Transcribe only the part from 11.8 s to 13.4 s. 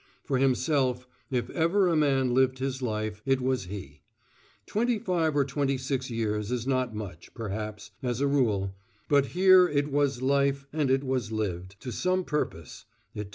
to some purpose; it told and it is not lost."